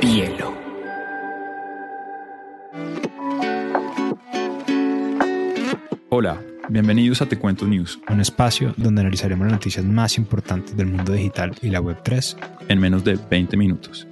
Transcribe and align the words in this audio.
Bielo. 0.00 0.54
Hola, 6.08 6.40
bienvenidos 6.68 7.22
a 7.22 7.26
Te 7.26 7.38
Cuento 7.38 7.66
News, 7.66 8.00
un 8.08 8.20
espacio 8.20 8.74
donde 8.76 9.02
analizaremos 9.02 9.46
las 9.46 9.52
noticias 9.52 9.84
más 9.84 10.18
importantes 10.18 10.76
del 10.76 10.86
mundo 10.86 11.12
digital 11.12 11.54
y 11.62 11.68
la 11.68 11.80
Web3 11.80 12.36
en 12.68 12.80
menos 12.80 13.04
de 13.04 13.18
20 13.30 13.56
minutos. 13.56 14.06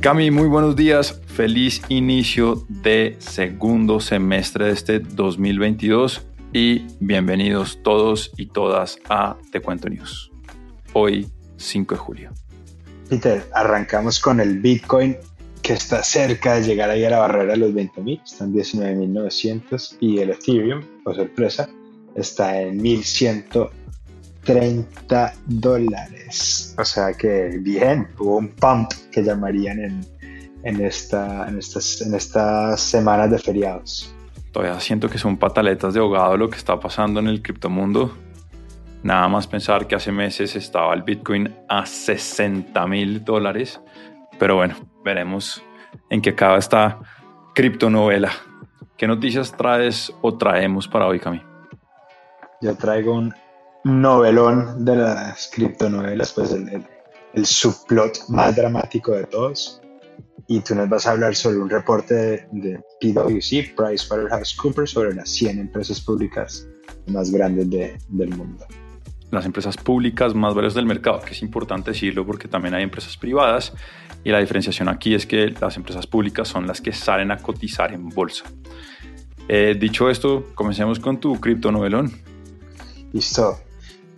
Cami, 0.00 0.30
muy 0.30 0.48
buenos 0.48 0.76
días. 0.76 1.20
Feliz 1.26 1.82
inicio 1.88 2.64
de 2.68 3.16
segundo 3.18 4.00
semestre 4.00 4.66
de 4.66 4.72
este 4.72 4.98
2022 5.00 6.25
y 6.56 6.86
bienvenidos 7.00 7.80
todos 7.82 8.32
y 8.38 8.46
todas 8.46 8.98
a 9.10 9.36
Te 9.52 9.60
Cuento 9.60 9.90
News. 9.90 10.32
Hoy, 10.94 11.28
5 11.58 11.94
de 11.94 11.98
julio. 11.98 12.32
Peter, 13.10 13.46
arrancamos 13.52 14.18
con 14.18 14.40
el 14.40 14.60
Bitcoin 14.60 15.18
que 15.60 15.74
está 15.74 16.02
cerca 16.02 16.54
de 16.54 16.62
llegar 16.62 16.88
ahí 16.88 17.04
a 17.04 17.10
la 17.10 17.18
barrera 17.18 17.52
de 17.52 17.58
los 17.58 17.72
20.000, 17.72 18.22
están 18.24 18.54
19.900 18.54 19.98
y 20.00 20.20
el 20.20 20.30
Ethereum, 20.30 20.82
por 21.04 21.14
sorpresa, 21.14 21.68
está 22.14 22.58
en 22.58 22.80
1.130 22.80 25.34
dólares. 25.44 26.74
O 26.78 26.84
sea 26.86 27.12
que 27.12 27.58
bien, 27.60 28.08
hubo 28.18 28.38
un 28.38 28.48
pump 28.48 28.90
que 29.12 29.22
llamarían 29.22 29.78
en, 29.78 30.06
en, 30.62 30.80
esta, 30.80 31.48
en, 31.48 31.58
estas, 31.58 32.00
en 32.00 32.14
estas 32.14 32.80
semanas 32.80 33.30
de 33.30 33.38
feriados. 33.38 34.15
Todavía 34.56 34.80
siento 34.80 35.10
que 35.10 35.18
son 35.18 35.36
pataletas 35.36 35.92
de 35.92 36.00
ahogado 36.00 36.34
lo 36.38 36.48
que 36.48 36.56
está 36.56 36.80
pasando 36.80 37.20
en 37.20 37.26
el 37.26 37.42
criptomundo. 37.42 38.16
Nada 39.02 39.28
más 39.28 39.46
pensar 39.46 39.86
que 39.86 39.94
hace 39.94 40.10
meses 40.10 40.56
estaba 40.56 40.94
el 40.94 41.02
Bitcoin 41.02 41.54
a 41.68 41.84
60 41.84 42.86
mil 42.86 43.22
dólares. 43.22 43.78
Pero 44.38 44.56
bueno, 44.56 44.74
veremos 45.04 45.62
en 46.08 46.22
qué 46.22 46.30
acaba 46.30 46.56
esta 46.56 46.98
criptonovela. 47.54 48.32
¿Qué 48.96 49.06
noticias 49.06 49.54
traes 49.54 50.10
o 50.22 50.38
traemos 50.38 50.88
para 50.88 51.06
hoy, 51.06 51.20
Cami? 51.20 51.42
Yo 52.62 52.74
traigo 52.76 53.12
un 53.12 53.34
novelón 53.84 54.86
de 54.86 54.96
las 54.96 55.50
criptonovelas, 55.54 56.32
pues 56.32 56.52
el, 56.52 56.82
el, 57.34 57.44
subplot 57.44 58.30
más 58.30 58.56
dramático 58.56 59.12
de 59.12 59.24
todos. 59.24 59.82
Y 60.48 60.60
tú 60.60 60.74
nos 60.74 60.88
vas 60.88 61.06
a 61.06 61.12
hablar 61.12 61.34
sobre 61.34 61.58
un 61.58 61.68
reporte 61.68 62.14
de, 62.14 62.46
de 62.52 62.80
PwC, 63.00 63.74
PricewaterhouseCoopers, 63.76 64.90
sobre 64.90 65.14
las 65.14 65.28
100 65.30 65.58
empresas 65.58 66.00
públicas 66.00 66.66
más 67.06 67.30
grandes 67.30 67.68
de, 67.70 67.98
del 68.08 68.30
mundo 68.30 68.66
las 69.30 69.44
empresas 69.44 69.76
públicas 69.76 70.34
más 70.34 70.54
valiosas 70.54 70.76
del 70.76 70.86
mercado, 70.86 71.20
que 71.20 71.32
es 71.32 71.42
importante 71.42 71.90
decirlo 71.90 72.24
porque 72.24 72.48
también 72.48 72.74
hay 72.74 72.82
empresas 72.82 73.16
privadas 73.16 73.72
y 74.24 74.30
la 74.30 74.38
diferenciación 74.38 74.88
aquí 74.88 75.14
es 75.14 75.26
que 75.26 75.54
las 75.60 75.76
empresas 75.76 76.06
públicas 76.06 76.48
son 76.48 76.66
las 76.66 76.80
que 76.80 76.92
salen 76.92 77.30
a 77.30 77.38
cotizar 77.38 77.92
en 77.92 78.08
bolsa. 78.08 78.44
Eh, 79.48 79.76
dicho 79.78 80.10
esto, 80.10 80.46
comencemos 80.54 80.98
con 80.98 81.20
tu 81.20 81.40
criptonovelón. 81.40 82.12
Listo. 83.12 83.60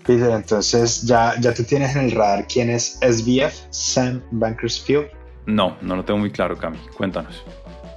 Peter, 0.06 0.30
entonces 0.30 1.02
ya, 1.02 1.38
ya 1.38 1.52
tú 1.52 1.64
tienes 1.64 1.94
en 1.94 2.04
el 2.04 2.12
radar 2.12 2.46
quién 2.46 2.70
es 2.70 2.98
SBF, 3.02 3.54
Sam 3.70 4.22
Bankers-Field. 4.30 5.08
No, 5.48 5.78
no 5.80 5.96
lo 5.96 6.04
tengo 6.04 6.20
muy 6.20 6.30
claro, 6.30 6.58
Cami. 6.58 6.78
Cuéntanos. 6.94 7.42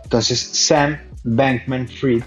Entonces, 0.06 0.40
Sam 0.40 0.98
Bankman-Fried 1.26 2.24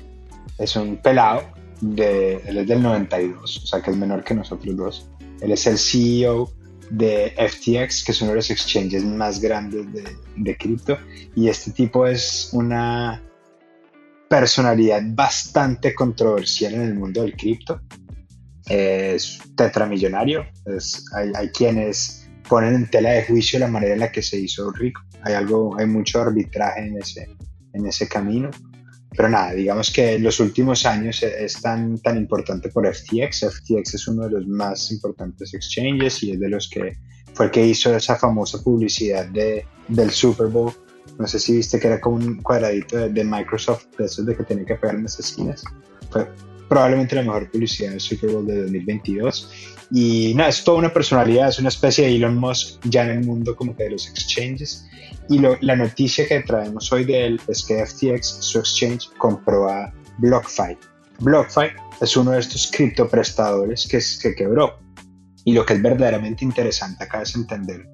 es 0.58 0.76
un 0.76 0.98
pelado 0.98 1.42
de, 1.80 2.36
él 2.46 2.58
es 2.58 2.68
del 2.68 2.82
92, 2.82 3.62
o 3.64 3.66
sea 3.66 3.80
que 3.80 3.90
es 3.90 3.96
menor 3.96 4.22
que 4.22 4.34
nosotros 4.34 4.76
dos. 4.76 5.10
Él 5.40 5.50
es 5.50 5.66
el 5.66 5.78
CEO 5.78 6.52
de 6.90 7.34
FTX, 7.38 8.04
que 8.04 8.12
es 8.12 8.20
uno 8.20 8.32
de 8.32 8.36
los 8.36 8.50
exchanges 8.50 9.02
más 9.02 9.40
grandes 9.40 9.86
de, 10.36 10.56
cripto. 10.58 10.98
Y 11.34 11.48
este 11.48 11.70
tipo 11.70 12.06
es 12.06 12.50
una 12.52 13.22
personalidad 14.28 15.00
bastante 15.06 15.94
controversial 15.94 16.74
en 16.74 16.82
el 16.82 16.94
mundo 16.96 17.22
del 17.22 17.34
cripto. 17.34 17.80
Es 18.68 19.40
tetramillonario. 19.56 20.44
Es, 20.66 21.06
hay, 21.14 21.48
quienes 21.48 22.28
ponen 22.46 22.74
en 22.74 22.90
tela 22.90 23.10
de 23.10 23.24
juicio 23.24 23.58
la 23.58 23.68
manera 23.68 23.94
en 23.94 24.00
la 24.00 24.12
que 24.12 24.20
se 24.20 24.38
hizo 24.38 24.70
rico. 24.70 25.00
Hay, 25.24 25.34
algo, 25.34 25.76
hay 25.78 25.86
mucho 25.86 26.20
arbitraje 26.20 26.86
en 26.86 26.98
ese, 26.98 27.26
en 27.72 27.86
ese 27.86 28.08
camino. 28.08 28.50
Pero 29.16 29.28
nada, 29.28 29.52
digamos 29.52 29.92
que 29.92 30.18
los 30.18 30.40
últimos 30.40 30.84
años 30.86 31.22
es 31.22 31.60
tan, 31.60 31.98
tan 31.98 32.16
importante 32.16 32.68
por 32.68 32.92
FTX. 32.92 33.46
FTX 33.48 33.94
es 33.94 34.08
uno 34.08 34.24
de 34.24 34.30
los 34.30 34.46
más 34.46 34.90
importantes 34.90 35.54
exchanges 35.54 36.22
y 36.24 36.32
es 36.32 36.40
de 36.40 36.48
los 36.48 36.68
que 36.68 36.96
fue 37.32 37.50
que 37.50 37.64
hizo 37.64 37.94
esa 37.94 38.16
famosa 38.16 38.62
publicidad 38.62 39.26
de, 39.26 39.64
del 39.88 40.10
Super 40.10 40.48
Bowl. 40.48 40.72
No 41.18 41.26
sé 41.28 41.38
si 41.38 41.56
viste 41.56 41.78
que 41.78 41.86
era 41.86 42.00
como 42.00 42.16
un 42.16 42.42
cuadradito 42.42 43.08
de, 43.08 43.24
Microsoft, 43.24 43.86
de 43.98 44.06
esos 44.06 44.26
de 44.26 44.36
que 44.36 44.42
tenía 44.42 44.64
que 44.64 44.74
pegar 44.74 44.96
en 44.96 45.04
las 45.04 45.18
esquinas. 45.20 45.62
Fue 46.10 46.28
probablemente 46.68 47.14
la 47.14 47.22
mejor 47.22 47.48
publicidad 47.50 47.90
del 47.90 48.00
Super 48.00 48.30
Bowl 48.30 48.46
de 48.46 48.62
2022. 48.62 49.73
Y 49.96 50.34
nada, 50.34 50.50
es 50.50 50.64
toda 50.64 50.78
una 50.78 50.92
personalidad, 50.92 51.50
es 51.50 51.60
una 51.60 51.68
especie 51.68 52.04
de 52.04 52.16
Elon 52.16 52.36
Musk 52.36 52.80
ya 52.82 53.04
en 53.04 53.10
el 53.10 53.24
mundo 53.24 53.54
como 53.54 53.76
que 53.76 53.84
de 53.84 53.90
los 53.90 54.08
exchanges. 54.08 54.88
Y 55.30 55.38
la 55.38 55.76
noticia 55.76 56.26
que 56.26 56.40
traemos 56.40 56.92
hoy 56.92 57.04
de 57.04 57.26
él 57.26 57.40
es 57.46 57.64
que 57.64 57.86
FTX, 57.86 58.38
su 58.40 58.58
exchange, 58.58 59.08
compró 59.18 59.68
a 59.68 59.92
BlockFi. 60.18 60.76
BlockFi 61.20 61.66
es 62.00 62.16
uno 62.16 62.32
de 62.32 62.40
estos 62.40 62.72
criptoprestadores 62.72 63.86
que, 63.86 64.00
que 64.20 64.34
quebró. 64.34 64.80
Y 65.44 65.52
lo 65.52 65.64
que 65.64 65.74
es 65.74 65.82
verdaderamente 65.82 66.44
interesante 66.44 67.04
acá 67.04 67.22
es 67.22 67.36
entender. 67.36 67.86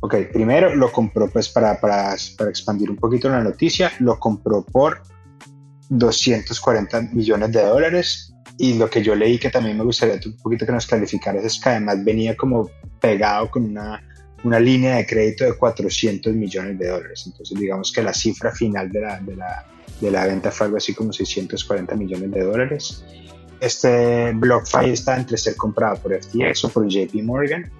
Ok, 0.00 0.14
primero 0.32 0.74
lo 0.74 0.90
compró 0.90 1.28
pues 1.28 1.50
para, 1.50 1.78
para, 1.78 2.16
para 2.38 2.48
expandir 2.48 2.90
un 2.90 2.96
poquito 2.96 3.28
la 3.28 3.42
noticia, 3.42 3.92
lo 3.98 4.18
compró 4.18 4.64
por 4.64 5.02
240 5.90 7.02
millones 7.12 7.52
de 7.52 7.62
dólares 7.66 8.34
y 8.58 8.74
lo 8.74 8.90
que 8.90 9.02
yo 9.02 9.14
leí 9.14 9.38
que 9.38 9.50
también 9.50 9.78
me 9.78 9.84
gustaría 9.84 10.20
un 10.24 10.36
poquito 10.36 10.66
que 10.66 10.72
nos 10.72 10.86
clarificaras 10.86 11.44
es 11.44 11.60
que 11.60 11.68
además 11.68 12.04
venía 12.04 12.36
como 12.36 12.68
pegado 13.00 13.50
con 13.50 13.64
una 13.64 14.02
una 14.44 14.60
línea 14.60 14.96
de 14.96 15.06
crédito 15.06 15.44
de 15.44 15.54
400 15.54 16.32
millones 16.32 16.78
de 16.78 16.88
dólares. 16.88 17.24
Entonces, 17.26 17.58
digamos 17.58 17.92
que 17.92 18.02
la 18.02 18.14
cifra 18.14 18.52
final 18.52 18.90
de 18.90 19.00
la, 19.00 19.20
de 19.20 19.36
la, 19.36 19.66
de 20.00 20.10
la 20.10 20.26
venta 20.26 20.50
fue 20.50 20.66
algo 20.66 20.76
así 20.76 20.94
como 20.94 21.12
640 21.12 21.94
millones 21.96 22.30
de 22.30 22.42
dólares. 22.42 23.04
Este 23.60 24.32
BlockFi 24.32 24.90
está 24.90 25.16
entre 25.16 25.36
ser 25.36 25.56
comprado 25.56 25.96
por 26.00 26.14
FTX 26.14 26.64
o 26.64 26.68
por 26.68 26.86
JP 26.86 27.14
Morgan. 27.22 27.70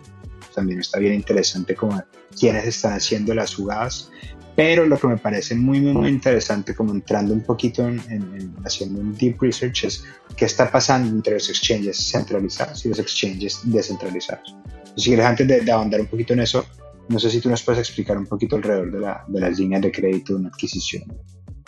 También 0.54 0.80
está 0.80 0.98
bien 0.98 1.14
interesante 1.14 1.76
como 1.76 2.02
quiénes 2.38 2.66
están 2.66 2.94
haciendo 2.94 3.34
las 3.34 3.54
jugadas. 3.54 4.10
Pero 4.58 4.86
lo 4.86 4.98
que 4.98 5.06
me 5.06 5.16
parece 5.16 5.54
muy, 5.54 5.80
muy, 5.80 5.92
muy 5.92 6.08
interesante, 6.08 6.74
como 6.74 6.92
entrando 6.92 7.32
un 7.32 7.42
poquito 7.42 7.86
en, 7.86 8.56
haciendo 8.64 9.00
un 9.00 9.16
deep 9.16 9.40
research, 9.40 9.84
es 9.84 10.04
qué 10.36 10.46
está 10.46 10.68
pasando 10.68 11.08
entre 11.14 11.34
los 11.34 11.48
exchanges 11.48 12.10
centralizados 12.10 12.84
y 12.84 12.88
los 12.88 12.98
exchanges 12.98 13.60
descentralizados. 13.62 14.56
Si 14.96 15.10
quieres, 15.10 15.26
antes 15.26 15.46
de, 15.46 15.70
ahondar 15.70 16.00
un 16.00 16.08
poquito 16.08 16.32
en 16.32 16.40
eso, 16.40 16.66
no 17.08 17.20
sé 17.20 17.30
si 17.30 17.40
tú 17.40 17.48
nos 17.48 17.62
puedes 17.62 17.78
explicar 17.78 18.18
un 18.18 18.26
poquito 18.26 18.56
alrededor 18.56 18.90
de, 18.90 18.98
la, 18.98 19.24
de 19.28 19.38
las 19.38 19.56
líneas 19.60 19.80
de 19.80 19.92
crédito 19.92 20.32
de 20.32 20.40
una 20.40 20.48
adquisición. 20.48 21.04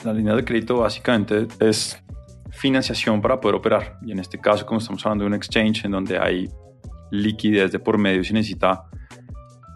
La 0.02 0.12
línea 0.12 0.34
de 0.34 0.44
crédito 0.44 0.78
básicamente 0.78 1.46
es 1.60 1.96
financiación 2.50 3.22
para 3.22 3.40
poder 3.40 3.54
operar. 3.54 4.00
Y 4.04 4.10
en 4.10 4.18
este 4.18 4.36
caso, 4.36 4.66
como 4.66 4.80
estamos 4.80 5.06
hablando 5.06 5.22
de 5.22 5.28
un 5.28 5.34
exchange 5.34 5.84
en 5.84 5.92
donde 5.92 6.18
hay 6.18 6.50
liquidez 7.12 7.70
de 7.70 7.78
por 7.78 7.98
medio, 7.98 8.24
se 8.24 8.32
necesita 8.32 8.82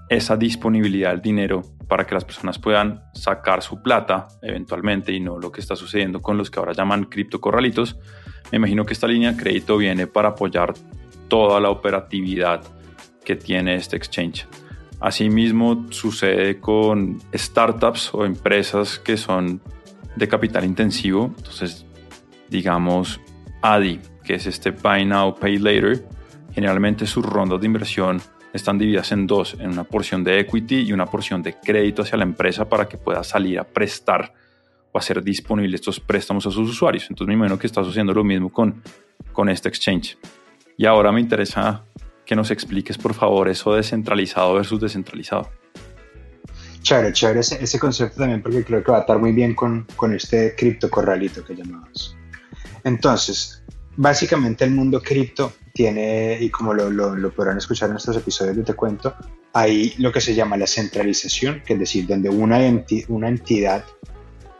esa 0.08 0.36
disponibilidad 0.36 1.10
del 1.10 1.22
dinero 1.22 1.62
para 1.88 2.06
que 2.06 2.14
las 2.14 2.24
personas 2.24 2.58
puedan 2.58 3.02
sacar 3.14 3.62
su 3.62 3.82
plata 3.82 4.28
eventualmente 4.42 5.12
y 5.12 5.20
no 5.20 5.38
lo 5.38 5.50
que 5.52 5.60
está 5.60 5.76
sucediendo 5.76 6.20
con 6.20 6.36
los 6.36 6.50
que 6.50 6.58
ahora 6.58 6.72
llaman 6.72 7.04
criptocorralitos. 7.04 7.96
Me 8.50 8.56
imagino 8.56 8.84
que 8.84 8.92
esta 8.92 9.06
línea 9.06 9.32
de 9.32 9.42
crédito 9.42 9.76
viene 9.76 10.06
para 10.06 10.30
apoyar 10.30 10.74
toda 11.28 11.60
la 11.60 11.70
operatividad 11.70 12.62
que 13.24 13.36
tiene 13.36 13.76
este 13.76 13.96
exchange. 13.96 14.46
Asimismo, 15.00 15.86
sucede 15.90 16.60
con 16.60 17.20
startups 17.34 18.14
o 18.14 18.24
empresas 18.24 18.98
que 18.98 19.16
son 19.16 19.60
de 20.16 20.28
capital 20.28 20.64
intensivo. 20.64 21.32
Entonces, 21.36 21.84
digamos, 22.48 23.20
ADI, 23.62 24.00
que 24.22 24.34
es 24.34 24.46
este 24.46 24.70
Buy 24.70 25.04
Now, 25.04 25.34
Pay 25.34 25.58
Later, 25.58 26.06
generalmente 26.52 27.06
sus 27.06 27.24
rondas 27.24 27.60
de 27.60 27.66
inversión 27.66 28.20
están 28.54 28.78
divididas 28.78 29.10
en 29.10 29.26
dos, 29.26 29.56
en 29.58 29.68
una 29.70 29.82
porción 29.82 30.22
de 30.22 30.38
equity 30.38 30.82
y 30.82 30.92
una 30.92 31.06
porción 31.06 31.42
de 31.42 31.54
crédito 31.58 32.02
hacia 32.02 32.16
la 32.16 32.22
empresa 32.22 32.66
para 32.68 32.88
que 32.88 32.96
pueda 32.96 33.24
salir 33.24 33.58
a 33.58 33.64
prestar 33.64 34.32
o 34.92 34.98
hacer 34.98 35.22
disponibles 35.24 35.80
estos 35.80 35.98
préstamos 35.98 36.46
a 36.46 36.52
sus 36.52 36.70
usuarios. 36.70 37.04
Entonces 37.10 37.26
me 37.26 37.34
imagino 37.34 37.58
que 37.58 37.66
está 37.66 37.82
sucediendo 37.82 38.14
lo 38.14 38.22
mismo 38.22 38.52
con, 38.52 38.80
con 39.32 39.48
este 39.48 39.68
exchange. 39.68 40.16
Y 40.76 40.86
ahora 40.86 41.10
me 41.10 41.20
interesa 41.20 41.82
que 42.24 42.36
nos 42.36 42.52
expliques, 42.52 42.96
por 42.96 43.12
favor, 43.12 43.48
eso 43.48 43.74
descentralizado 43.74 44.54
versus 44.54 44.80
descentralizado. 44.80 45.50
Chévere, 46.80 47.12
chévere 47.12 47.40
ese, 47.40 47.62
ese 47.62 47.78
concepto 47.80 48.18
también, 48.18 48.40
porque 48.40 48.62
creo 48.62 48.84
que 48.84 48.92
va 48.92 48.98
a 48.98 49.00
estar 49.00 49.18
muy 49.18 49.32
bien 49.32 49.56
con, 49.56 49.84
con 49.96 50.14
este 50.14 50.54
cripto 50.56 50.88
corralito 50.88 51.44
que 51.44 51.56
llamamos. 51.56 52.16
Entonces, 52.84 53.63
básicamente 53.96 54.64
el 54.64 54.70
mundo 54.70 55.00
cripto 55.00 55.52
tiene, 55.72 56.38
y 56.40 56.50
como 56.50 56.72
lo, 56.72 56.90
lo, 56.90 57.34
podrán 57.34 57.58
escuchar 57.58 57.90
en 57.90 57.96
estos 57.96 58.16
episodios 58.16 58.56
de 58.56 58.62
Te 58.62 58.74
Cuento, 58.74 59.14
hay 59.52 59.94
lo 59.98 60.12
que 60.12 60.20
se 60.20 60.34
llama 60.34 60.56
la 60.56 60.66
centralización, 60.66 61.62
que 61.64 61.74
es 61.74 61.78
decir, 61.78 62.06
donde 62.06 62.28
una, 62.28 62.58
una 63.08 63.28
entidad 63.28 63.84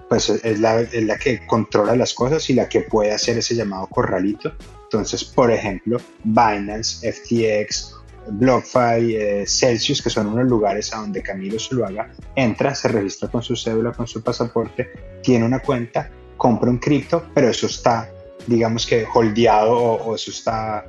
pues 0.09 0.29
es 0.29 0.61
la, 0.61 0.81
es 0.81 1.03
la, 1.05 1.17
que 1.17 1.47
controla 1.47 1.97
las 1.97 2.15
cosas 2.15 2.49
y 2.51 2.55
la 2.55 2.69
que 2.69 2.83
puede 2.83 3.13
hacer 3.13 3.39
ese 3.39 3.55
llamado 3.55 3.87
corralito. 3.87 4.53
Entonces, 4.85 5.25
por 5.25 5.51
ejemplo, 5.51 5.99
Binance, 6.23 7.11
FTX, 7.11 7.95
BlockFi, 8.29 9.17
eh, 9.17 9.45
Celsius, 9.47 10.03
que 10.03 10.11
son 10.11 10.29
unos 10.29 10.47
lugares 10.47 10.93
a 10.95 10.99
donde 10.99 11.23
Camilo 11.23 11.59
Zuluaga 11.59 12.13
entra, 12.35 12.75
se 12.75 12.89
registra 12.89 13.29
con 13.29 13.43
su 13.43 13.57
cédula, 13.57 13.93
con 13.93 14.07
su 14.07 14.23
pasaporte, 14.23 14.91
tiene 15.23 15.45
una 15.45 15.61
cuenta, 15.61 16.11
compra 16.37 16.71
un 16.71 16.79
cripto, 16.79 17.27
pero 17.35 17.49
eso 17.49 17.67
está, 17.67 18.11
digamos 18.47 18.87
que, 18.87 19.07
holdeado 19.13 19.77
o, 19.77 20.15
eso 20.15 20.31
está 20.31 20.87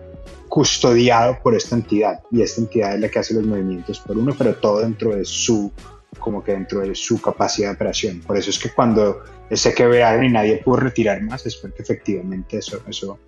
custodiado 0.48 1.38
por 1.42 1.56
esta 1.56 1.76
entidad 1.76 2.22
y 2.32 2.42
esta 2.42 2.62
entidad 2.62 2.96
es 2.96 3.02
la 3.02 3.10
que 3.10 3.20
hace 3.20 3.34
los 3.34 3.46
movimientos 3.46 4.00
por 4.00 4.18
uno, 4.18 4.34
pero 4.38 4.56
todo 4.56 4.82
dentro 4.82 5.16
de 5.16 5.26
su 5.26 5.72
como 6.20 6.44
que 6.44 6.54
dentro 6.54 6.80
de 6.80 6.96
su 6.96 7.22
capacidad 7.22 7.70
de 7.70 7.76
operación. 7.76 8.22
Por 8.22 8.38
eso 8.38 8.50
es 8.50 8.58
que 8.58 8.70
cuando 8.70 9.22
se 9.52 9.74
quebraron 9.74 10.24
y 10.24 10.30
nadie 10.30 10.58
pudo 10.64 10.78
retirar 10.78 11.22
más, 11.22 11.46
es 11.46 11.58
porque 11.58 11.84
efectivamente 11.84 12.58
eso, 12.58 12.82
eso 12.88 13.20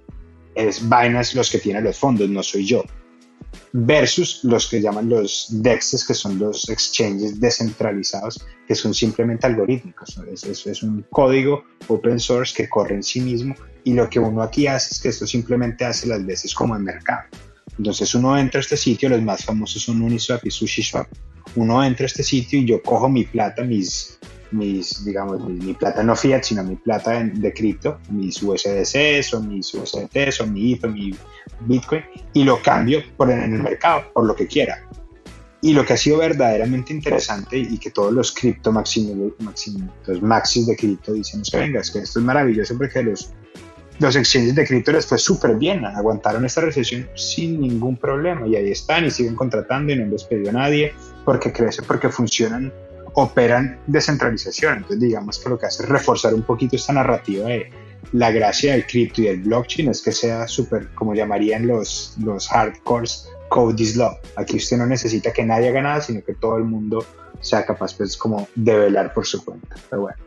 es 0.56 0.82
Binance 0.82 1.36
los 1.36 1.52
que 1.52 1.60
tienen 1.60 1.84
los 1.84 1.98
fondos, 1.98 2.30
no 2.30 2.42
soy 2.42 2.66
yo 2.66 2.84
versus 3.74 4.44
los 4.44 4.68
que 4.68 4.82
llaman 4.82 5.10
los 5.10 5.48
DEXs, 5.50 6.06
que 6.06 6.14
son 6.14 6.40
los 6.40 6.70
exchanges 6.70 7.40
descentralizados, 7.40 8.46
que 8.68 8.76
son 8.76 8.94
simplemente 8.94 9.48
algorítmicos. 9.48 10.20
Es, 10.32 10.66
es, 10.66 10.84
un 10.84 11.06
código 11.10 11.64
open 11.88 12.20
source 12.20 12.54
que 12.56 12.70
corre 12.70 12.96
en 12.96 13.04
sí 13.04 13.22
mismo 13.22 13.56
y 13.84 13.94
lo 13.94 14.10
que 14.10 14.20
uno 14.20 14.42
aquí 14.42 14.68
hace 14.68 14.94
es 14.94 15.02
que 15.02 15.10
esto 15.10 15.28
simplemente 15.28 15.86
hace 15.86 16.08
las 16.08 16.26
veces 16.26 16.54
como 16.54 16.76
en 16.76 16.84
mercado. 16.84 17.24
Entonces 17.78 18.14
uno 18.16 18.38
entra 18.38 18.60
a 18.60 18.62
este 18.62 18.78
sitio, 18.78 19.10
los 19.10 19.22
más 19.22 19.46
famosos 19.46 19.84
son 19.84 20.02
Uniswap 20.02 20.46
y 20.46 20.52
SushiSwap. 20.52 21.08
Uno 21.56 21.84
entra 21.84 22.06
a 22.06 22.08
este 22.08 22.24
sitio 22.24 22.60
y 22.60 22.66
yo 22.66 22.82
cojo 22.82 23.08
mi 23.08 23.24
plata, 23.24 23.64
mis, 23.64 24.20
mis 24.52 25.04
digamos, 25.06 25.42
mi, 25.48 25.74
plata 25.74 26.04
no 26.04 26.16
fiat, 26.16 26.44
sino 26.44 26.64
mi 26.64 26.76
plata 26.76 27.24
de, 27.24 27.54
cripto, 27.54 28.00
mis 28.10 28.42
USDC 28.42 29.34
o 29.34 29.42
mis 29.42 29.74
USDT 29.74 30.42
o 30.42 30.48
mi 30.48 30.74
ETH 30.74 30.86
mi 30.88 31.16
Bitcoin 31.62 32.04
y 32.34 32.44
lo 32.44 32.62
cambio 32.62 33.02
por 33.16 33.32
en 33.32 33.42
el 33.42 33.64
mercado, 33.64 34.12
por 34.14 34.26
lo 34.26 34.36
que 34.36 34.48
quiera. 34.48 34.84
Y 35.62 35.74
lo 35.74 35.84
que 35.86 35.94
ha 35.94 35.98
sido 35.98 36.18
verdaderamente 36.18 36.94
interesante 36.94 37.58
y 37.58 37.78
que 37.80 37.90
todos 37.90 38.14
los 38.14 38.32
cripto 38.32 38.72
máximos, 38.72 39.32
los 40.06 40.22
maxis 40.22 40.68
de 40.68 40.76
cripto 40.76 41.14
dicen 41.14 41.42
que 41.42 41.58
venga, 41.58 41.82
es 41.82 41.90
que 41.90 42.00
esto 42.00 42.20
es 42.20 42.26
maravilloso 42.26 42.78
porque 42.78 43.02
los, 43.02 43.34
los 44.00 44.16
exchanges 44.16 44.54
de 44.54 44.66
cripto 44.66 44.92
les 44.92 45.08
fue 45.08 45.18
súper 45.18 45.56
bien, 45.56 45.84
aguantaron 45.84 46.46
esta 46.46 46.62
recesión 46.62 47.10
sin 47.16 47.60
ningún 47.60 47.98
problema 47.98 48.48
y 48.48 48.56
ahí 48.56 48.72
están 48.72 49.06
y 49.06 49.12
siguen 49.12 49.36
contratando 49.36 49.92
y 49.92 49.96
no 49.96 50.06
les 50.06 50.24
pidió 50.26 50.52
a 50.52 50.54
nadie 50.54 50.94
porque 51.26 51.52
crece, 51.52 51.82
porque 51.82 52.10
funcionan, 52.10 52.72
operan 53.20 53.80
descentralización. 53.88 54.78
Entonces 54.78 55.00
digamos 55.00 55.40
que 55.40 55.50
lo 55.50 55.58
que 55.58 55.66
hace 55.66 55.82
es 55.82 55.90
reforzar 55.90 56.36
un 56.36 56.44
poquito 56.44 56.76
esta 56.76 56.94
narrativa 56.94 57.50
de 57.50 57.72
la 58.12 58.30
gracia 58.30 58.74
del 58.74 58.86
cripto 58.86 59.22
y 59.22 59.26
del 59.26 59.42
blockchain 59.42 59.90
es 59.90 60.04
que 60.04 60.12
sea 60.12 60.48
súper, 60.48 60.94
como 60.94 61.16
llamarían 61.16 61.66
los, 61.66 62.16
los 62.24 62.48
hardcores, 62.48 63.28
code 63.50 63.82
is 63.82 63.96
law. 63.96 64.16
Aquí 64.36 64.58
usted 64.58 64.78
no 64.78 64.86
necesita 64.86 65.34
que 65.34 65.44
nadie 65.44 65.70
haga 65.70 65.82
nada, 65.82 66.02
sino 66.02 66.24
que 66.24 66.36
todo 66.36 66.58
el 66.58 66.66
mundo 66.66 67.04
sea 67.42 67.66
capaz, 67.66 67.96
pues, 67.96 68.16
como 68.18 68.48
de 68.54 68.78
velar 68.78 69.12
por 69.16 69.26
su 69.26 69.44
cuenta. 69.44 69.76
Pero 69.90 70.04
bueno, 70.04 70.18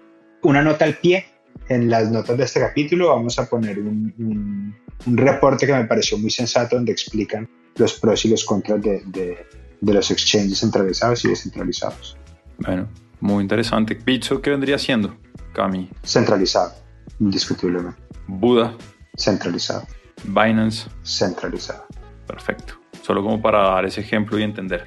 una 0.42 0.60
nota 0.60 0.84
al 0.84 0.98
pie. 0.98 1.26
En 1.68 1.88
las 1.88 2.10
notas 2.10 2.36
de 2.36 2.44
este 2.44 2.58
capítulo 2.58 3.10
vamos 3.10 3.38
a 3.38 3.48
poner 3.48 3.78
un, 3.78 4.74
un, 5.06 5.16
reporte 5.16 5.66
que 5.66 5.72
me 5.72 5.84
pareció 5.84 6.18
muy 6.18 6.30
sensato 6.30 6.74
donde 6.74 6.90
explican 6.90 7.48
los 7.76 7.94
pros 7.94 8.24
y 8.24 8.28
los 8.30 8.44
contras 8.44 8.82
de, 8.82 9.02
de, 9.06 9.38
de 9.80 9.94
los 9.94 10.10
exchanges 10.10 10.58
centralizados 10.58 11.24
y 11.24 11.28
descentralizados. 11.28 12.16
Bueno, 12.60 12.88
muy 13.20 13.42
interesante. 13.42 13.94
¿Pizzo 13.96 14.40
qué 14.40 14.50
vendría 14.50 14.78
siendo, 14.78 15.16
Cami? 15.52 15.90
Centralizado 16.04 16.72
indiscutiblemente. 17.20 18.00
Buda. 18.26 18.74
Centralizado. 19.16 19.86
Binance. 20.24 20.88
Centralizado. 21.02 21.84
Perfecto. 22.26 22.74
Solo 23.02 23.22
como 23.22 23.40
para 23.40 23.62
dar 23.62 23.84
ese 23.84 24.00
ejemplo 24.00 24.38
y 24.38 24.42
entender. 24.42 24.86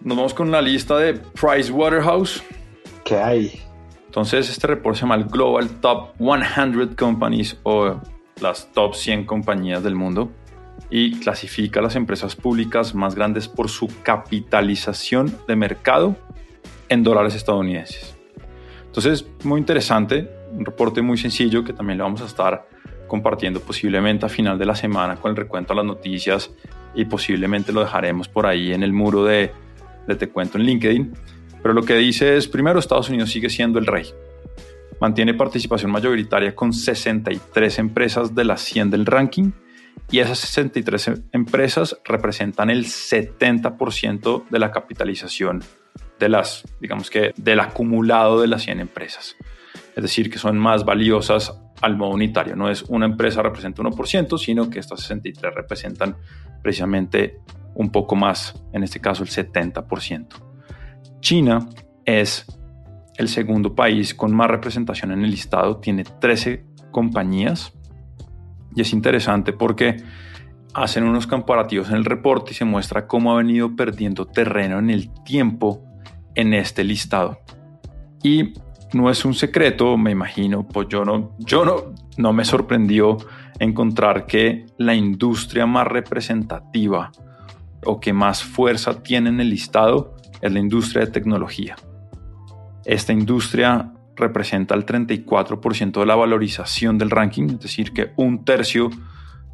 Nos 0.00 0.16
vamos 0.16 0.34
con 0.34 0.50
la 0.50 0.62
lista 0.62 0.96
de 0.96 1.14
Pricewaterhouse. 1.14 2.42
¿Qué 3.04 3.16
hay? 3.16 3.60
Entonces, 4.06 4.48
este 4.48 4.66
reporte 4.66 4.98
se 4.98 5.02
llama 5.02 5.16
el 5.16 5.24
Global 5.24 5.68
Top 5.80 6.16
100 6.18 6.94
Companies 6.94 7.56
o 7.62 8.00
las 8.40 8.72
top 8.72 8.94
100 8.94 9.26
compañías 9.26 9.82
del 9.82 9.94
mundo 9.94 10.30
y 10.90 11.20
clasifica 11.20 11.80
las 11.80 11.94
empresas 11.94 12.34
públicas 12.34 12.94
más 12.94 13.14
grandes 13.14 13.46
por 13.46 13.68
su 13.68 13.88
capitalización 14.02 15.36
de 15.46 15.56
mercado 15.56 16.16
en 16.90 17.02
dólares 17.02 17.34
estadounidenses. 17.34 18.14
Entonces, 18.84 19.24
muy 19.44 19.58
interesante 19.58 20.28
un 20.52 20.64
reporte 20.64 21.00
muy 21.00 21.16
sencillo 21.16 21.64
que 21.64 21.72
también 21.72 21.98
lo 21.98 22.04
vamos 22.04 22.20
a 22.22 22.26
estar 22.26 22.68
compartiendo 23.06 23.60
posiblemente 23.60 24.26
a 24.26 24.28
final 24.28 24.58
de 24.58 24.66
la 24.66 24.74
semana 24.74 25.16
con 25.16 25.30
el 25.30 25.36
recuento 25.36 25.72
de 25.72 25.78
las 25.78 25.86
noticias 25.86 26.50
y 26.94 27.04
posiblemente 27.04 27.72
lo 27.72 27.80
dejaremos 27.80 28.28
por 28.28 28.46
ahí 28.46 28.72
en 28.72 28.82
el 28.82 28.92
muro 28.92 29.24
de, 29.24 29.52
de 30.06 30.14
Te 30.16 30.28
Cuento 30.28 30.58
en 30.58 30.64
LinkedIn. 30.64 31.12
Pero 31.62 31.74
lo 31.74 31.82
que 31.82 31.96
dice 31.96 32.36
es, 32.36 32.48
primero, 32.48 32.78
Estados 32.78 33.08
Unidos 33.08 33.30
sigue 33.30 33.48
siendo 33.48 33.78
el 33.78 33.86
rey. 33.86 34.06
Mantiene 35.00 35.34
participación 35.34 35.90
mayoritaria 35.90 36.54
con 36.54 36.72
63 36.72 37.78
empresas 37.78 38.34
de 38.34 38.44
las 38.44 38.60
100 38.62 38.90
del 38.90 39.06
ranking 39.06 39.52
y 40.10 40.18
esas 40.18 40.38
63 40.40 41.12
empresas 41.32 41.96
representan 42.04 42.70
el 42.70 42.86
70% 42.86 44.48
de 44.48 44.58
la 44.58 44.72
capitalización 44.72 45.62
de 46.20 46.28
las, 46.28 46.62
digamos 46.80 47.10
que, 47.10 47.32
del 47.36 47.58
acumulado 47.58 48.40
de 48.40 48.46
las 48.46 48.62
100 48.62 48.78
empresas 48.78 49.36
es 49.96 50.02
decir, 50.02 50.30
que 50.30 50.38
son 50.38 50.58
más 50.58 50.84
valiosas 50.84 51.60
al 51.82 51.96
modo 51.96 52.10
unitario. 52.10 52.56
No 52.56 52.70
es 52.70 52.82
una 52.82 53.06
empresa 53.06 53.42
representa 53.42 53.82
1%, 53.82 54.38
sino 54.38 54.70
que 54.70 54.78
estas 54.78 55.00
63 55.00 55.54
representan 55.54 56.16
precisamente 56.62 57.40
un 57.74 57.90
poco 57.90 58.16
más, 58.16 58.62
en 58.72 58.82
este 58.82 59.00
caso 59.00 59.22
el 59.22 59.28
70%. 59.28 60.26
China 61.20 61.68
es 62.04 62.46
el 63.16 63.28
segundo 63.28 63.74
país 63.74 64.14
con 64.14 64.34
más 64.34 64.48
representación 64.48 65.12
en 65.12 65.22
el 65.22 65.30
listado, 65.30 65.78
tiene 65.78 66.04
13 66.04 66.64
compañías 66.90 67.72
y 68.74 68.80
es 68.80 68.92
interesante 68.92 69.52
porque 69.52 69.96
hacen 70.72 71.04
unos 71.04 71.26
comparativos 71.26 71.90
en 71.90 71.96
el 71.96 72.04
reporte 72.04 72.52
y 72.52 72.54
se 72.54 72.64
muestra 72.64 73.06
cómo 73.06 73.32
ha 73.32 73.36
venido 73.36 73.76
perdiendo 73.76 74.26
terreno 74.26 74.78
en 74.78 74.90
el 74.90 75.12
tiempo 75.24 75.89
en 76.34 76.54
este 76.54 76.84
listado. 76.84 77.40
Y 78.22 78.54
no 78.92 79.10
es 79.10 79.24
un 79.24 79.34
secreto, 79.34 79.96
me 79.96 80.10
imagino, 80.10 80.66
pues 80.66 80.88
yo 80.88 81.04
no, 81.04 81.36
yo 81.38 81.64
no, 81.64 81.94
no 82.16 82.32
me 82.32 82.44
sorprendió 82.44 83.18
encontrar 83.58 84.26
que 84.26 84.66
la 84.78 84.94
industria 84.94 85.66
más 85.66 85.86
representativa 85.86 87.12
o 87.84 88.00
que 88.00 88.12
más 88.12 88.42
fuerza 88.42 89.02
tiene 89.02 89.30
en 89.30 89.40
el 89.40 89.50
listado 89.50 90.16
es 90.40 90.52
la 90.52 90.58
industria 90.58 91.04
de 91.04 91.12
tecnología. 91.12 91.76
Esta 92.84 93.12
industria 93.12 93.92
representa 94.16 94.74
el 94.74 94.84
34% 94.86 96.00
de 96.00 96.06
la 96.06 96.16
valorización 96.16 96.98
del 96.98 97.10
ranking, 97.10 97.44
es 97.44 97.60
decir, 97.60 97.92
que 97.92 98.12
un 98.16 98.44
tercio 98.44 98.90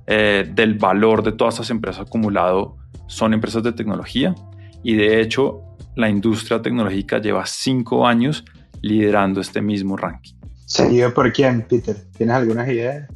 eh, 0.07 0.49
del 0.53 0.75
valor 0.75 1.23
de 1.23 1.33
todas 1.33 1.55
estas 1.55 1.71
empresas 1.71 2.07
acumulado 2.07 2.77
son 3.07 3.35
empresas 3.35 3.63
de 3.63 3.73
tecnología 3.73 4.35
y 4.83 4.95
de 4.95 5.21
hecho 5.21 5.63
la 5.97 6.09
industria 6.09 6.63
tecnológica 6.63 7.19
lleva 7.19 7.45
cinco 7.47 8.07
años 8.07 8.45
liderando 8.83 9.41
este 9.41 9.61
mismo 9.61 9.97
ranking. 9.97 10.35
¿Seguido 10.67 11.13
por 11.13 11.33
quién, 11.33 11.63
Peter? 11.63 11.97
¿Tienes 12.17 12.37
algunas 12.37 12.69
ideas? 12.69 13.09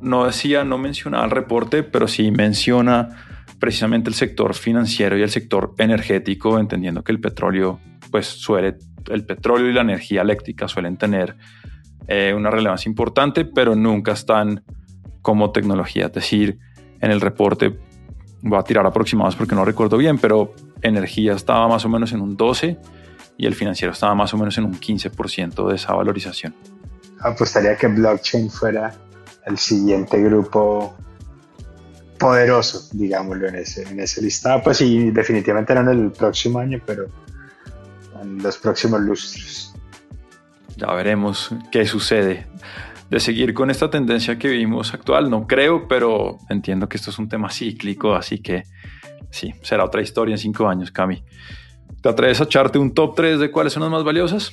No 0.00 0.26
decía, 0.26 0.62
no 0.64 0.78
mencionaba 0.78 1.24
el 1.24 1.30
reporte, 1.30 1.82
pero 1.82 2.06
sí 2.06 2.30
menciona 2.30 3.16
precisamente 3.58 4.10
el 4.10 4.14
sector 4.14 4.54
financiero 4.54 5.16
y 5.16 5.22
el 5.22 5.30
sector 5.30 5.74
energético, 5.78 6.58
entendiendo 6.58 7.02
que 7.02 7.12
el 7.12 7.20
petróleo, 7.20 7.80
pues 8.10 8.26
suele, 8.26 8.76
el 9.08 9.24
petróleo 9.24 9.70
y 9.70 9.72
la 9.72 9.80
energía 9.80 10.20
eléctrica 10.20 10.68
suelen 10.68 10.98
tener 10.98 11.36
eh, 12.06 12.34
una 12.36 12.50
relevancia 12.50 12.90
importante, 12.90 13.46
pero 13.46 13.74
nunca 13.74 14.12
están 14.12 14.62
como 15.22 15.50
tecnología. 15.52 16.06
Es 16.06 16.12
decir, 16.12 16.58
en 17.00 17.10
el 17.10 17.20
reporte, 17.20 17.78
voy 18.42 18.58
a 18.58 18.62
tirar 18.62 18.84
aproximados 18.86 19.36
porque 19.36 19.54
no 19.54 19.64
recuerdo 19.64 19.96
bien, 19.96 20.18
pero 20.18 20.54
energía 20.86 21.34
estaba 21.34 21.68
más 21.68 21.84
o 21.84 21.88
menos 21.88 22.12
en 22.12 22.20
un 22.20 22.36
12 22.36 22.78
y 23.38 23.46
el 23.46 23.54
financiero 23.54 23.92
estaba 23.92 24.14
más 24.14 24.32
o 24.34 24.38
menos 24.38 24.56
en 24.58 24.64
un 24.64 24.74
15% 24.74 25.68
de 25.68 25.76
esa 25.76 25.92
valorización. 25.94 26.54
Apostaría 27.20 27.76
que 27.76 27.88
blockchain 27.88 28.50
fuera 28.50 28.94
el 29.46 29.58
siguiente 29.58 30.20
grupo 30.22 30.96
poderoso, 32.18 32.88
digámoslo, 32.92 33.48
en 33.48 33.56
ese, 33.56 33.82
en 33.82 34.00
ese 34.00 34.22
listado. 34.22 34.62
Pues 34.62 34.78
sí, 34.78 35.10
definitivamente 35.10 35.74
no 35.74 35.92
en 35.92 36.00
el 36.04 36.12
próximo 36.12 36.58
año, 36.58 36.80
pero 36.84 37.06
en 38.22 38.42
los 38.42 38.56
próximos 38.58 39.00
lustros. 39.00 39.74
Ya 40.76 40.92
veremos 40.92 41.50
qué 41.70 41.86
sucede. 41.86 42.46
De 43.10 43.20
seguir 43.20 43.54
con 43.54 43.70
esta 43.70 43.90
tendencia 43.90 44.38
que 44.38 44.48
vivimos 44.48 44.94
actual. 44.94 45.30
No 45.30 45.46
creo, 45.46 45.86
pero 45.88 46.38
entiendo 46.48 46.88
que 46.88 46.96
esto 46.96 47.10
es 47.10 47.18
un 47.18 47.28
tema 47.28 47.50
cíclico, 47.50 48.14
así 48.14 48.38
que 48.38 48.64
sí, 49.30 49.54
será 49.62 49.84
otra 49.84 50.02
historia 50.02 50.34
en 50.34 50.38
cinco 50.38 50.68
años, 50.68 50.90
Cami. 50.90 51.22
¿Te 52.02 52.08
atreves 52.08 52.40
a 52.40 52.44
echarte 52.44 52.78
un 52.78 52.92
top 52.94 53.14
3 53.16 53.40
de 53.40 53.50
cuáles 53.50 53.72
son 53.72 53.82
las 53.82 53.90
más 53.90 54.04
valiosas? 54.04 54.52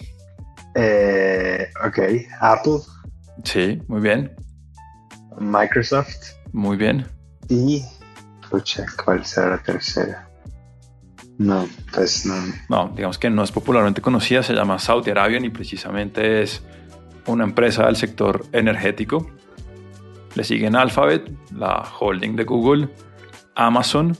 Eh, 0.76 1.68
ok, 1.86 2.00
Apple. 2.40 2.80
Sí, 3.44 3.82
muy 3.88 4.02
bien. 4.02 4.32
Microsoft. 5.40 6.36
Muy 6.52 6.78
bien. 6.78 7.06
Y, 7.50 7.84
pucha, 8.50 8.86
¿cuál 9.04 9.26
será 9.26 9.52
la 9.52 9.58
tercera? 9.58 10.30
No, 11.38 11.68
pues 11.94 12.26
no. 12.26 12.36
No, 12.70 12.94
digamos 12.96 13.18
que 13.18 13.30
no 13.30 13.44
es 13.44 13.52
popularmente 13.52 14.02
conocida, 14.02 14.44
se 14.44 14.54
llama 14.54 14.80
Saudi 14.80 15.12
Arabian 15.12 15.44
y 15.44 15.50
precisamente 15.50 16.44
es 16.44 16.64
una 17.28 17.44
empresa 17.44 17.86
del 17.86 17.96
sector 17.96 18.46
energético. 18.52 19.28
Le 20.36 20.44
siguen 20.44 20.76
Alphabet, 20.76 21.32
la 21.56 21.84
holding 22.00 22.36
de 22.36 22.44
Google, 22.44 22.90
Amazon, 23.56 24.16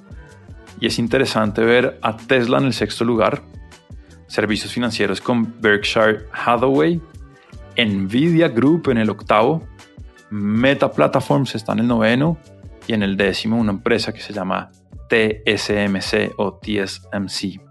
y 0.80 0.88
es 0.88 1.00
interesante 1.00 1.64
ver 1.64 2.00
a 2.02 2.18
Tesla 2.18 2.58
en 2.58 2.66
el 2.66 2.74
sexto 2.74 3.06
lugar, 3.06 3.44
servicios 4.28 4.74
financieros 4.74 5.22
con 5.22 5.62
Berkshire 5.62 6.26
Hathaway, 6.32 7.02
Nvidia 7.78 8.50
Group 8.50 8.90
en 8.90 8.98
el 8.98 9.10
octavo, 9.10 9.64
Meta 10.30 10.92
Platforms 10.92 11.56
está 11.56 11.74
en 11.74 11.80
el 11.80 11.88
noveno 11.88 12.38
y 12.88 12.94
en 12.94 13.04
el 13.04 13.18
décimo 13.18 13.58
una 13.58 13.72
empresa 13.72 14.14
que 14.14 14.20
se 14.20 14.34
llama 14.34 14.72
TSMC 15.10 16.34
o 16.38 16.60
TSMC. 16.60 17.62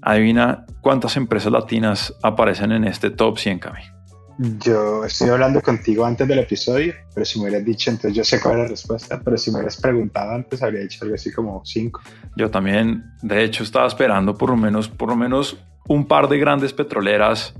Adivina 0.00 0.64
cuántas 0.80 1.16
empresas 1.16 1.50
latinas 1.50 2.14
aparecen 2.22 2.72
en 2.72 2.84
este 2.84 3.10
top 3.10 3.38
100, 3.38 3.58
Cami. 3.58 3.93
Yo 4.38 5.04
estoy 5.04 5.28
hablando 5.30 5.60
contigo 5.60 6.04
antes 6.04 6.26
del 6.26 6.40
episodio, 6.40 6.92
pero 7.14 7.24
si 7.24 7.38
me 7.38 7.46
hubieras 7.46 7.64
dicho, 7.64 7.90
entonces 7.90 8.16
yo 8.16 8.24
sé 8.24 8.40
cuál 8.40 8.54
es 8.54 8.60
la 8.62 8.68
respuesta, 8.68 9.20
pero 9.24 9.36
si 9.38 9.50
me 9.50 9.58
hubieras 9.58 9.80
preguntado 9.80 10.32
antes, 10.32 10.62
habría 10.62 10.80
dicho 10.80 10.98
algo 11.02 11.14
así 11.14 11.32
como 11.32 11.64
5. 11.64 12.00
Yo 12.36 12.50
también, 12.50 13.04
de 13.22 13.44
hecho, 13.44 13.62
estaba 13.62 13.86
esperando 13.86 14.36
por 14.36 14.50
lo 14.50 14.56
menos, 14.56 14.88
por 14.88 15.08
lo 15.08 15.16
menos 15.16 15.56
un 15.86 16.06
par 16.06 16.28
de 16.28 16.38
grandes 16.38 16.72
petroleras 16.72 17.54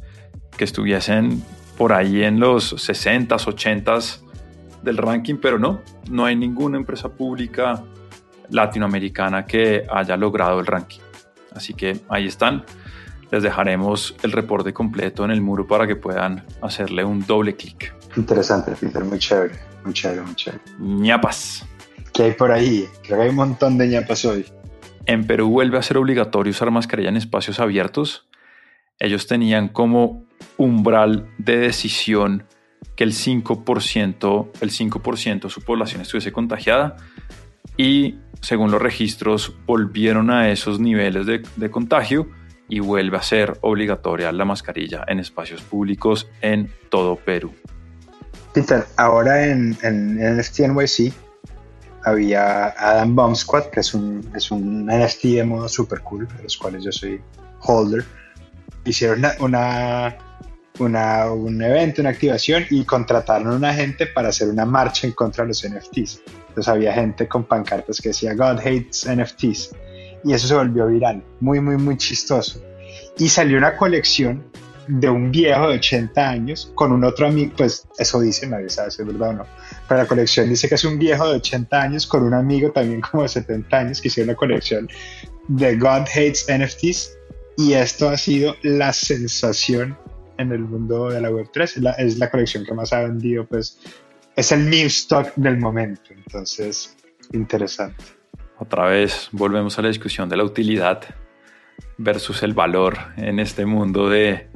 que 0.56 0.64
estuviesen 0.64 1.42
por 1.76 1.92
ahí 1.92 2.24
en 2.24 2.40
los 2.40 2.74
60s, 2.74 3.28
80s 3.28 4.20
del 4.82 4.96
ranking, 4.96 5.36
pero 5.36 5.58
no, 5.58 5.80
no 6.10 6.24
hay 6.24 6.36
ninguna 6.36 6.76
empresa 6.76 7.08
pública 7.08 7.84
latinoamericana 8.50 9.44
que 9.44 9.86
haya 9.90 10.16
logrado 10.16 10.60
el 10.60 10.66
ranking. 10.66 11.00
Así 11.54 11.74
que 11.74 12.00
ahí 12.08 12.26
están. 12.26 12.64
Les 13.34 13.42
dejaremos 13.42 14.14
el 14.22 14.30
reporte 14.30 14.72
completo 14.72 15.24
en 15.24 15.32
el 15.32 15.40
muro 15.40 15.66
para 15.66 15.88
que 15.88 15.96
puedan 15.96 16.46
hacerle 16.62 17.04
un 17.04 17.26
doble 17.26 17.56
clic. 17.56 17.92
Interesante, 18.16 18.70
Peter, 18.80 19.02
muy 19.02 19.18
chévere, 19.18 19.58
muy 19.84 19.92
chévere, 19.92 20.22
muy 20.22 20.36
chévere. 20.36 20.62
ñapas. 20.78 21.66
¿Qué 22.12 22.22
hay 22.22 22.32
por 22.34 22.52
ahí? 22.52 22.86
Creo 23.02 23.18
que 23.18 23.24
hay 23.24 23.30
un 23.30 23.34
montón 23.34 23.76
de 23.76 23.88
ñapas 23.88 24.24
hoy. 24.24 24.46
En 25.06 25.26
Perú 25.26 25.50
vuelve 25.50 25.76
a 25.78 25.82
ser 25.82 25.96
obligatorio 25.96 26.52
usar 26.52 26.70
mascarilla 26.70 27.08
en 27.08 27.16
espacios 27.16 27.58
abiertos. 27.58 28.28
Ellos 29.00 29.26
tenían 29.26 29.66
como 29.66 30.24
umbral 30.56 31.28
de 31.38 31.58
decisión 31.58 32.46
que 32.94 33.02
el 33.02 33.14
5%, 33.14 34.48
el 34.60 34.70
5% 34.70 35.42
de 35.42 35.50
su 35.50 35.60
población 35.60 36.02
estuviese 36.02 36.30
contagiada 36.30 36.98
y 37.76 38.14
según 38.40 38.70
los 38.70 38.80
registros 38.80 39.56
volvieron 39.66 40.30
a 40.30 40.50
esos 40.50 40.78
niveles 40.78 41.26
de, 41.26 41.42
de 41.56 41.70
contagio 41.72 42.28
y 42.68 42.80
vuelve 42.80 43.16
a 43.16 43.22
ser 43.22 43.58
obligatoria 43.60 44.32
la 44.32 44.44
mascarilla 44.44 45.04
en 45.06 45.20
espacios 45.20 45.62
públicos 45.62 46.28
en 46.40 46.70
todo 46.88 47.16
Perú. 47.16 47.52
Peter, 48.52 48.86
ahora 48.96 49.46
en, 49.46 49.76
en, 49.82 50.20
en 50.20 50.38
NFT 50.38 50.60
NYC 50.60 51.12
había 52.04 52.66
Adam 52.78 53.16
Bomb 53.16 53.34
Squad, 53.34 53.64
que 53.70 53.80
es 53.80 53.94
un, 53.94 54.30
es 54.34 54.50
un 54.50 54.86
NFT 54.86 55.24
de 55.24 55.44
modo 55.44 55.68
super 55.68 56.00
cool, 56.00 56.28
de 56.28 56.42
los 56.42 56.56
cuales 56.56 56.84
yo 56.84 56.92
soy 56.92 57.20
holder. 57.60 58.04
Hicieron 58.84 59.18
una, 59.18 59.34
una, 59.40 60.16
una, 60.78 61.32
un 61.32 61.62
evento, 61.62 62.02
una 62.02 62.10
activación 62.10 62.64
y 62.70 62.84
contrataron 62.84 63.48
a 63.48 63.56
una 63.56 63.74
gente 63.74 64.06
para 64.06 64.28
hacer 64.28 64.48
una 64.48 64.66
marcha 64.66 65.06
en 65.06 65.14
contra 65.14 65.44
de 65.44 65.48
los 65.48 65.66
NFTs. 65.66 66.22
Entonces 66.48 66.68
había 66.68 66.92
gente 66.92 67.26
con 67.26 67.44
pancartas 67.44 68.00
que 68.00 68.10
decía 68.10 68.34
God 68.34 68.60
hates 68.60 69.08
NFTs 69.08 69.74
y 70.24 70.32
eso 70.32 70.48
se 70.48 70.54
volvió 70.54 70.86
viral, 70.86 71.22
muy, 71.40 71.60
muy, 71.60 71.76
muy 71.76 71.96
chistoso. 71.96 72.62
Y 73.18 73.28
salió 73.28 73.58
una 73.58 73.76
colección 73.76 74.44
de 74.88 75.08
un 75.08 75.30
viejo 75.30 75.68
de 75.68 75.76
80 75.76 76.28
años 76.28 76.72
con 76.74 76.92
un 76.92 77.04
otro 77.04 77.26
amigo, 77.26 77.52
pues 77.56 77.86
eso 77.98 78.20
dice, 78.20 78.46
nadie 78.46 78.68
sabe 78.68 78.90
si 78.90 79.02
es 79.02 79.08
verdad 79.08 79.30
o 79.30 79.32
no, 79.34 79.46
pero 79.88 80.02
la 80.02 80.06
colección 80.06 80.48
dice 80.48 80.68
que 80.68 80.74
es 80.74 80.84
un 80.84 80.98
viejo 80.98 81.28
de 81.28 81.36
80 81.36 81.80
años 81.80 82.06
con 82.06 82.22
un 82.22 82.34
amigo 82.34 82.70
también 82.70 83.00
como 83.00 83.22
de 83.22 83.28
70 83.28 83.76
años 83.76 84.00
que 84.00 84.08
hicieron 84.08 84.30
una 84.30 84.36
colección 84.36 84.88
de 85.48 85.76
God 85.76 86.02
Hates 86.14 86.46
NFTs 86.48 87.16
y 87.56 87.72
esto 87.74 88.08
ha 88.08 88.16
sido 88.16 88.56
la 88.62 88.92
sensación 88.92 89.96
en 90.38 90.52
el 90.52 90.60
mundo 90.60 91.10
de 91.10 91.20
la 91.20 91.30
Web3, 91.30 91.62
es 91.62 91.76
la, 91.78 91.92
es 91.92 92.18
la 92.18 92.30
colección 92.30 92.64
que 92.64 92.74
más 92.74 92.92
ha 92.92 93.02
vendido, 93.02 93.46
pues 93.46 93.78
es 94.36 94.52
el 94.52 94.68
new 94.68 94.86
stock 94.88 95.32
del 95.36 95.58
momento, 95.58 96.10
entonces 96.10 96.96
interesante 97.32 98.04
otra 98.58 98.86
vez 98.86 99.28
volvemos 99.32 99.78
a 99.78 99.82
la 99.82 99.88
discusión 99.88 100.28
de 100.28 100.36
la 100.36 100.44
utilidad 100.44 101.02
versus 101.98 102.42
el 102.42 102.54
valor 102.54 102.98
en 103.16 103.38
este 103.38 103.66
mundo 103.66 104.08
de, 104.08 104.48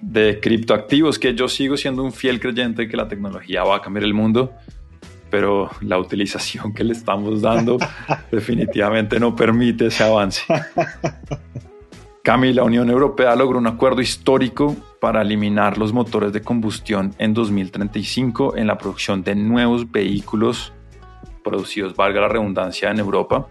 de 0.00 0.40
criptoactivos, 0.40 1.18
que 1.18 1.34
yo 1.34 1.48
sigo 1.48 1.76
siendo 1.76 2.02
un 2.02 2.12
fiel 2.12 2.40
creyente 2.40 2.82
de 2.82 2.88
que 2.88 2.96
la 2.96 3.08
tecnología 3.08 3.64
va 3.64 3.76
a 3.76 3.82
cambiar 3.82 4.04
el 4.04 4.14
mundo, 4.14 4.52
pero 5.30 5.70
la 5.80 5.98
utilización 5.98 6.72
que 6.72 6.84
le 6.84 6.92
estamos 6.92 7.42
dando 7.42 7.78
definitivamente 8.30 9.18
no 9.18 9.34
permite 9.34 9.86
ese 9.86 10.04
avance. 10.04 10.42
Cami, 12.22 12.52
la 12.52 12.64
Unión 12.64 12.90
Europea 12.90 13.36
logró 13.36 13.58
un 13.58 13.68
acuerdo 13.68 14.00
histórico 14.00 14.74
para 15.00 15.22
eliminar 15.22 15.78
los 15.78 15.92
motores 15.92 16.32
de 16.32 16.42
combustión 16.42 17.14
en 17.18 17.32
2035 17.34 18.56
en 18.56 18.66
la 18.66 18.76
producción 18.78 19.22
de 19.22 19.36
nuevos 19.36 19.90
vehículos 19.92 20.72
producidos, 21.46 21.94
valga 21.94 22.20
la 22.20 22.28
redundancia, 22.28 22.90
en 22.90 22.98
Europa. 22.98 23.46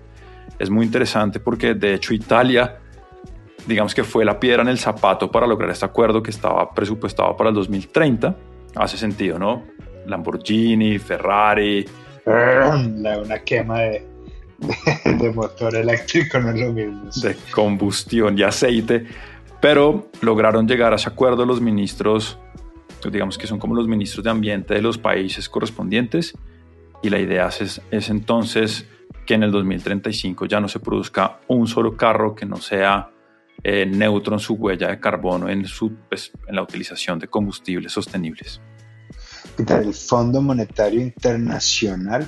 Es 0.60 0.70
muy 0.70 0.86
interesante 0.86 1.40
porque 1.40 1.74
de 1.74 1.94
hecho 1.94 2.14
Italia, 2.14 2.78
digamos 3.66 3.96
que 3.96 4.04
fue 4.04 4.25
la 4.25 4.40
piedra 4.40 4.62
en 4.62 4.68
el 4.68 4.78
zapato 4.78 5.32
para 5.32 5.48
lograr 5.48 5.70
este 5.72 5.86
acuerdo 5.86 6.22
que 6.22 6.32
estaba 6.32 6.72
presupuestado 6.74 7.36
para 7.38 7.50
el 7.50 7.56
2030. 7.56 8.36
Hace 8.75 8.98
sentido, 8.98 9.40
¿no? 9.40 9.64
Lamborghini, 10.06 11.00
Ferrari. 11.00 11.86
Una 12.25 13.40
quema 13.44 13.80
de, 13.80 14.06
de, 15.06 15.32
motor 15.32 15.75
eléctrico 15.75 16.40
no 16.40 16.50
es 16.52 16.60
lo 16.60 16.74
mismo. 16.74 17.10
De 17.22 17.36
combustión 17.52 18.38
y 18.38 18.44
aceite. 18.44 19.06
Pero 19.62 20.10
lograron 20.22 20.68
llegar 20.68 20.92
a 20.92 20.98
ese 20.98 21.10
acuerdo 21.10 21.46
los 21.46 21.62
ministros, 21.62 22.38
digamos 23.10 23.38
que 23.38 23.48
son 23.48 23.58
como 23.58 23.74
los 23.74 23.88
ministros 23.88 24.24
de 24.24 24.30
ambiente 24.30 24.74
de 24.74 24.82
los 24.82 24.98
países 24.98 25.48
correspondientes 25.48 26.36
y 27.05 27.09
la 27.09 27.19
idea 27.19 27.50
es, 27.59 27.81
es 27.91 28.09
entonces 28.09 28.85
que 29.27 29.35
en 29.35 29.43
el 29.43 29.51
2035 29.51 30.47
ya 30.47 30.59
no 30.59 30.67
se 30.67 30.79
produzca 30.79 31.39
un 31.47 31.67
solo 31.67 31.95
carro 31.95 32.33
que 32.33 32.47
no 32.47 32.57
sea 32.57 33.12
eh, 33.63 33.85
neutro 33.85 34.33
en 34.33 34.39
su 34.39 34.55
huella 34.55 34.89
de 34.89 35.00
carbono 35.00 35.47
en, 35.47 35.65
su, 35.65 35.93
pues, 36.09 36.31
en 36.47 36.55
la 36.55 36.63
utilización 36.63 37.19
de 37.19 37.27
combustibles 37.27 37.91
sostenibles. 37.91 38.59
El 39.67 39.93
Fondo 39.93 40.41
Monetario 40.41 41.00
Internacional 41.00 42.27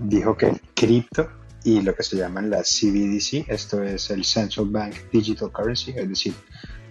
dijo 0.00 0.36
que 0.36 0.46
el 0.46 0.60
cripto 0.74 1.28
y 1.62 1.82
lo 1.82 1.94
que 1.94 2.02
se 2.02 2.16
llaman 2.16 2.48
las 2.48 2.80
CBDC, 2.80 3.48
esto 3.48 3.82
es 3.82 4.10
el 4.10 4.24
Central 4.24 4.68
Bank 4.70 4.94
Digital 5.12 5.52
Currency, 5.52 5.92
es 5.96 6.08
decir, 6.08 6.34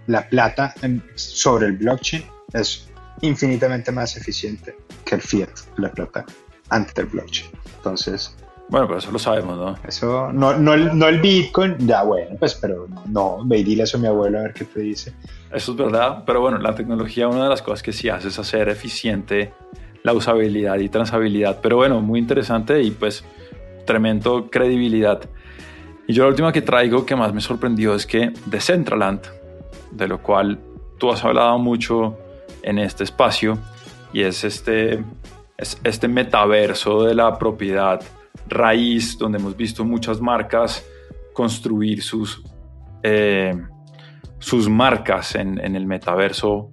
la 0.05 0.27
plata 0.29 0.75
sobre 1.15 1.67
el 1.67 1.77
blockchain 1.77 2.23
es 2.53 2.87
infinitamente 3.21 3.91
más 3.91 4.17
eficiente 4.17 4.75
que 5.03 5.15
el 5.15 5.21
fiat, 5.21 5.49
la 5.77 5.91
plata 5.91 6.25
antes 6.73 6.93
del 6.95 7.05
blockchain. 7.07 7.51
Entonces. 7.77 8.35
Bueno, 8.69 8.87
pero 8.87 8.99
eso 8.99 9.11
lo 9.11 9.19
sabemos, 9.19 9.57
¿no? 9.57 9.75
Eso, 9.87 10.31
no, 10.31 10.57
no, 10.57 10.73
el, 10.73 10.97
no 10.97 11.07
el 11.07 11.19
Bitcoin, 11.19 11.75
ya 11.79 12.03
bueno, 12.03 12.35
pues, 12.39 12.55
pero 12.55 12.87
no, 13.07 13.39
ve 13.45 13.59
y 13.59 13.63
dile 13.63 13.83
eso 13.83 13.97
a 13.97 13.99
mi 14.01 14.07
abuelo 14.07 14.39
a 14.39 14.43
ver 14.43 14.53
qué 14.53 14.65
te 14.65 14.79
dice. 14.79 15.13
Eso 15.51 15.73
es 15.73 15.77
verdad, 15.77 16.23
pero 16.25 16.41
bueno, 16.41 16.57
la 16.57 16.73
tecnología, 16.73 17.27
una 17.27 17.43
de 17.43 17.49
las 17.49 17.61
cosas 17.61 17.83
que 17.83 17.91
sí 17.91 18.09
hace 18.09 18.29
es 18.29 18.39
hacer 18.39 18.69
eficiente 18.69 19.53
la 20.01 20.13
usabilidad 20.13 20.77
y 20.79 20.89
transabilidad. 20.89 21.59
Pero 21.61 21.77
bueno, 21.77 22.01
muy 22.01 22.19
interesante 22.19 22.81
y 22.81 22.91
pues 22.91 23.23
tremendo 23.85 24.49
credibilidad. 24.49 25.21
Y 26.07 26.13
yo 26.13 26.23
la 26.23 26.29
última 26.29 26.51
que 26.51 26.61
traigo 26.61 27.05
que 27.05 27.15
más 27.15 27.33
me 27.33 27.41
sorprendió 27.41 27.95
es 27.95 28.05
que 28.05 28.33
Decentraland, 28.45 29.21
de 29.91 30.07
lo 30.07 30.21
cual 30.21 30.59
tú 30.97 31.11
has 31.11 31.23
hablado 31.23 31.57
mucho 31.59 32.17
en 32.61 32.79
este 32.79 33.03
espacio, 33.03 33.57
y 34.11 34.21
es 34.21 34.43
este 34.43 35.03
es 35.63 35.79
este 35.83 36.07
metaverso 36.07 37.03
de 37.03 37.15
la 37.15 37.37
propiedad 37.39 38.01
raíz, 38.47 39.17
donde 39.17 39.37
hemos 39.39 39.55
visto 39.55 39.85
muchas 39.85 40.19
marcas 40.19 40.85
construir 41.33 42.03
sus, 42.03 42.43
eh, 43.01 43.53
sus 44.39 44.69
marcas 44.69 45.35
en, 45.35 45.57
el 45.59 45.85
metaverso, 45.87 46.69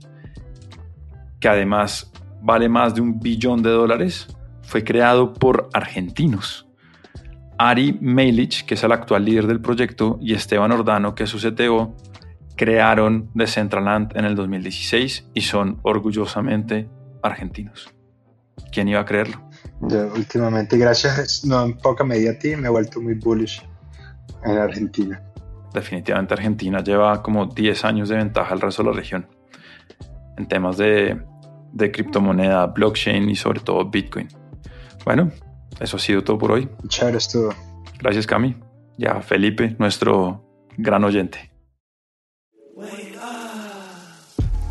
que 1.38 1.48
además 1.48 2.12
vale 2.42 2.68
más 2.68 2.94
de 2.94 3.00
un 3.00 3.20
billón 3.20 3.62
de 3.62 3.70
dólares, 3.70 4.26
fue 4.62 4.82
creado 4.82 5.32
por 5.32 5.68
argentinos. 5.72 6.66
Ari 7.58 7.96
Meilich, 8.00 8.64
que 8.64 8.74
es 8.74 8.82
el 8.82 8.92
actual 8.92 9.24
líder 9.24 9.46
del 9.46 9.60
proyecto, 9.60 10.18
y 10.20 10.34
Esteban 10.34 10.72
Ordano, 10.72 11.14
que 11.14 11.24
es 11.24 11.30
su 11.30 11.38
CTO, 11.38 11.94
crearon 12.56 13.30
Decentraland 13.34 14.16
en 14.16 14.24
el 14.24 14.34
2016 14.34 15.30
y 15.32 15.42
son 15.42 15.78
orgullosamente 15.82 16.88
argentinos. 17.22 17.99
¿Quién 18.72 18.88
iba 18.88 19.00
a 19.00 19.04
creerlo? 19.04 19.40
Yo 19.82 20.12
últimamente, 20.14 20.76
gracias, 20.76 21.44
no 21.44 21.64
en 21.64 21.76
poca 21.76 22.04
medida 22.04 22.32
a 22.32 22.38
ti, 22.38 22.54
me 22.56 22.68
he 22.68 22.70
vuelto 22.70 23.00
muy 23.00 23.14
bullish 23.14 23.66
en 24.44 24.58
Argentina. 24.58 25.22
Definitivamente 25.72 26.34
Argentina 26.34 26.82
lleva 26.82 27.22
como 27.22 27.46
10 27.46 27.84
años 27.84 28.08
de 28.08 28.16
ventaja 28.16 28.52
al 28.52 28.60
resto 28.60 28.82
de 28.82 28.90
la 28.90 28.96
región 28.96 29.26
en 30.36 30.46
temas 30.46 30.76
de, 30.76 31.20
de 31.72 31.92
criptomoneda, 31.92 32.66
blockchain 32.66 33.28
y 33.28 33.36
sobre 33.36 33.60
todo 33.60 33.88
Bitcoin. 33.88 34.28
Bueno, 35.04 35.30
eso 35.78 35.96
ha 35.96 36.00
sido 36.00 36.24
todo 36.24 36.38
por 36.38 36.52
hoy. 36.52 36.68
Chévere 36.88 37.18
estuvo. 37.18 37.54
Gracias, 37.98 38.26
Cami. 38.26 38.56
Ya 38.96 39.20
Felipe, 39.22 39.76
nuestro 39.78 40.44
gran 40.76 41.04
oyente. 41.04 41.50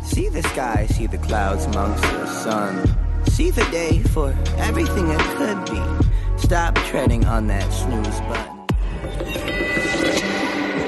See 0.04 0.28
the 0.28 0.42
sky, 0.42 0.86
see 0.88 1.06
the 1.06 1.18
clouds 1.18 1.66
amongst 1.66 2.02
the 2.02 2.26
sun. 2.26 2.99
See 3.26 3.50
the 3.50 3.64
day 3.70 4.00
for 4.00 4.34
everything 4.58 5.08
it 5.08 5.20
could 5.36 5.64
be. 5.66 5.80
Stop 6.38 6.74
treading 6.76 7.24
on 7.26 7.46
that 7.48 7.72
snooze 7.72 8.20
button. 8.22 8.66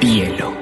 Bielo. 0.00 0.61